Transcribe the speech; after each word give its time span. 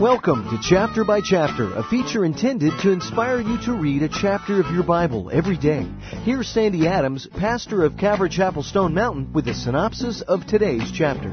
Welcome 0.00 0.48
to 0.48 0.58
Chapter 0.62 1.04
by 1.04 1.20
Chapter, 1.20 1.74
a 1.74 1.82
feature 1.82 2.24
intended 2.24 2.72
to 2.80 2.90
inspire 2.90 3.38
you 3.38 3.60
to 3.66 3.74
read 3.74 4.02
a 4.02 4.08
chapter 4.08 4.58
of 4.58 4.72
your 4.72 4.82
Bible 4.82 5.30
every 5.30 5.58
day. 5.58 5.86
Here's 6.24 6.48
Sandy 6.48 6.88
Adams, 6.88 7.28
pastor 7.36 7.84
of 7.84 7.98
Calvary 7.98 8.30
Chapel 8.30 8.62
Stone 8.62 8.94
Mountain, 8.94 9.30
with 9.34 9.46
a 9.46 9.52
synopsis 9.52 10.22
of 10.22 10.46
today's 10.46 10.90
chapter. 10.90 11.28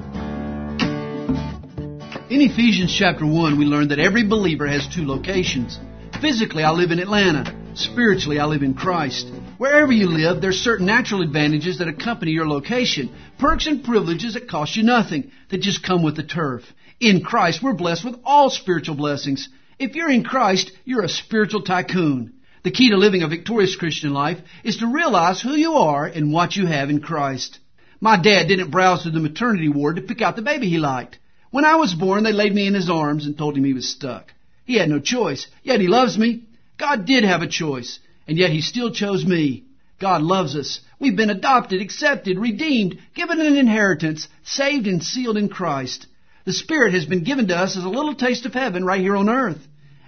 In 2.30 2.41
Ephesians 2.41 2.93
chapter 2.93 3.25
1, 3.25 3.57
we 3.57 3.64
learn 3.64 3.88
that 3.88 4.00
every 4.00 4.27
believer 4.27 4.68
has 4.68 4.86
two 4.93 5.07
locations. 5.07 5.79
Physically, 6.20 6.63
I 6.63 6.71
live 6.71 6.91
in 6.91 6.99
Atlanta. 6.99 7.57
Spiritually, 7.78 8.39
I 8.39 8.46
live 8.46 8.64
in 8.64 8.73
Christ. 8.73 9.28
Wherever 9.60 9.91
you 9.91 10.07
live, 10.07 10.41
there's 10.41 10.57
certain 10.57 10.88
natural 10.88 11.21
advantages 11.21 11.78
that 11.78 11.88
accompany 11.88 12.32
your 12.32 12.48
location. 12.48 13.16
Perks 13.38 13.68
and 13.68 13.84
privileges 13.84 14.34
that 14.34 14.50
cost 14.50 14.75
you 14.75 14.82
nothing, 14.82 15.32
that 15.50 15.61
just 15.61 15.84
come 15.84 16.01
with 16.01 16.15
the 16.15 16.24
turf. 16.24 16.64
In 17.00 17.21
Christ, 17.21 17.61
we're 17.61 17.74
blessed 17.74 18.04
with 18.04 18.20
all 18.24 18.50
spiritual 18.50 18.96
blessings. 18.96 19.48
If 19.78 19.93
you're 19.93 20.10
in 20.10 20.24
Christ, 20.24 20.71
you're 20.86 21.04
a 21.04 21.10
spiritual 21.10 21.61
tycoon. 21.61 22.34
The 22.64 22.71
key 22.71 22.89
to 22.89 22.98
living 22.98 23.21
a 23.21 23.28
victorious 23.28 23.75
Christian 23.75 24.12
life 24.12 24.39
is 24.64 24.78
to 24.78 24.92
realize 24.92 25.39
who 25.39 25.51
you 25.51 25.73
are 25.73 26.07
and 26.07 26.34
what 26.34 26.56
you 26.56 26.65
have 26.65 26.89
in 26.89 27.00
Christ. 27.00 27.59
My 28.01 28.20
dad 28.20 28.48
didn't 28.48 28.71
browse 28.71 29.04
through 29.04 29.12
the 29.12 29.20
maternity 29.20 29.70
ward 29.70 29.98
to 29.98 30.01
pick 30.01 30.23
out 30.23 30.36
the 30.36 30.42
baby 30.42 30.68
he 30.68 30.79
liked. 30.79 31.20
When 31.51 31.64
I 31.64 31.75
was 31.75 31.93
born, 31.93 32.23
they 32.23 32.34
laid 32.34 32.56
me 32.56 32.66
in 32.66 32.73
his 32.73 32.89
arms 32.89 33.28
and 33.28 33.38
told 33.38 33.56
him 33.56 33.64
he 33.66 33.73
was 33.73 33.88
stuck. 33.88 34.34
He 34.66 34.78
had 34.78 34.89
no 34.89 35.00
choice, 35.00 35.45
yet 35.62 35.80
he 35.80 35.88
loves 35.88 36.17
me. 36.17 36.47
God 36.77 37.05
did 37.05 37.23
have 37.23 37.41
a 37.41 37.47
choice, 37.47 37.99
and 38.27 38.38
yet 38.38 38.52
he 38.52 38.61
still 38.61 38.91
chose 38.91 39.25
me. 39.25 39.63
God 39.99 40.22
loves 40.22 40.55
us. 40.55 40.80
We've 41.00 41.16
been 41.16 41.30
adopted, 41.30 41.81
accepted, 41.81 42.38
redeemed, 42.38 43.00
given 43.16 43.41
an 43.41 43.58
inheritance, 43.58 44.27
saved 44.44 44.88
and 44.88 45.03
sealed 45.03 45.38
in 45.38 45.50
Christ. 45.50 46.05
The 46.45 46.53
Spirit 46.53 46.94
has 46.94 47.05
been 47.05 47.23
given 47.23 47.47
to 47.47 47.58
us 47.58 47.75
as 47.75 47.83
a 47.83 47.89
little 47.89 48.16
taste 48.16 48.45
of 48.45 48.53
heaven 48.53 48.86
right 48.86 49.02
here 49.02 49.16
on 49.16 49.30
earth. 49.30 49.59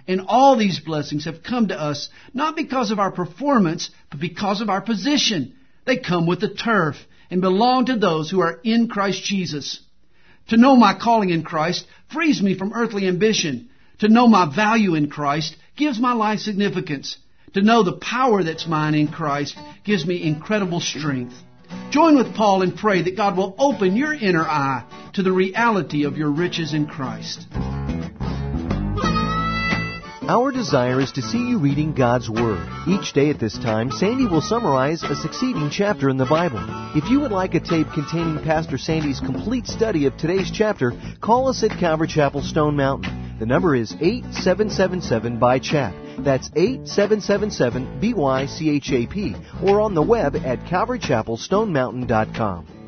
And 0.06 0.22
all 0.26 0.56
these 0.56 0.80
blessings 0.80 1.26
have 1.26 1.42
come 1.42 1.68
to 1.68 1.78
us 1.78 2.08
not 2.32 2.56
because 2.56 2.90
of 2.90 2.98
our 2.98 3.12
performance, 3.12 3.90
but 4.10 4.20
because 4.20 4.60
of 4.60 4.70
our 4.70 4.80
position. 4.80 5.54
They 5.84 5.98
come 5.98 6.26
with 6.26 6.40
the 6.40 6.54
turf 6.54 6.96
and 7.30 7.40
belong 7.40 7.86
to 7.86 7.96
those 7.96 8.30
who 8.30 8.40
are 8.40 8.60
in 8.64 8.88
Christ 8.88 9.22
Jesus. 9.22 9.80
To 10.48 10.56
know 10.56 10.76
my 10.76 10.98
calling 11.00 11.30
in 11.30 11.42
Christ 11.42 11.86
frees 12.12 12.42
me 12.42 12.56
from 12.56 12.72
earthly 12.74 13.06
ambition. 13.06 13.68
To 14.00 14.08
know 14.08 14.26
my 14.26 14.52
value 14.52 14.94
in 14.94 15.10
Christ 15.10 15.56
gives 15.80 15.98
my 15.98 16.12
life 16.12 16.38
significance. 16.38 17.16
To 17.54 17.62
know 17.62 17.82
the 17.82 17.94
power 17.94 18.44
that's 18.44 18.68
mine 18.68 18.94
in 18.94 19.08
Christ 19.08 19.56
gives 19.82 20.06
me 20.06 20.22
incredible 20.22 20.78
strength. 20.78 21.34
Join 21.90 22.16
with 22.16 22.34
Paul 22.36 22.62
and 22.62 22.76
pray 22.76 23.02
that 23.02 23.16
God 23.16 23.36
will 23.36 23.56
open 23.58 23.96
your 23.96 24.14
inner 24.14 24.44
eye 24.44 24.84
to 25.14 25.22
the 25.24 25.32
reality 25.32 26.04
of 26.04 26.16
your 26.16 26.30
riches 26.30 26.74
in 26.74 26.86
Christ. 26.86 27.46
Our 30.28 30.52
desire 30.52 31.00
is 31.00 31.10
to 31.12 31.22
see 31.22 31.38
you 31.38 31.58
reading 31.58 31.92
God's 31.92 32.30
Word. 32.30 32.64
Each 32.86 33.12
day 33.12 33.30
at 33.30 33.40
this 33.40 33.58
time, 33.58 33.90
Sandy 33.90 34.26
will 34.26 34.40
summarize 34.40 35.02
a 35.02 35.16
succeeding 35.16 35.70
chapter 35.72 36.08
in 36.08 36.18
the 36.18 36.26
Bible. 36.26 36.64
If 36.94 37.10
you 37.10 37.18
would 37.20 37.32
like 37.32 37.54
a 37.54 37.60
tape 37.60 37.88
containing 37.92 38.44
Pastor 38.44 38.78
Sandy's 38.78 39.18
complete 39.18 39.66
study 39.66 40.06
of 40.06 40.16
today's 40.16 40.52
chapter, 40.52 40.92
call 41.20 41.48
us 41.48 41.64
at 41.64 41.80
Calvary 41.80 42.06
Chapel 42.06 42.42
Stone 42.42 42.76
Mountain. 42.76 43.19
The 43.40 43.46
number 43.46 43.74
is 43.74 43.92
8777 43.94 45.38
by 45.38 45.58
chap. 45.58 45.94
That's 46.18 46.50
8777 46.54 47.98
BYCHAP 47.98 49.64
or 49.64 49.80
on 49.80 49.94
the 49.94 50.02
web 50.02 50.36
at 50.36 50.60
calvarychapelstonemountain.com. 50.66 52.79